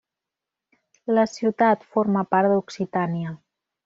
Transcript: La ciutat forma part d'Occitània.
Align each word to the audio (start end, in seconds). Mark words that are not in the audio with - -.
La 1.17 1.25
ciutat 1.33 1.85
forma 1.97 2.23
part 2.33 2.53
d'Occitània. 2.55 3.35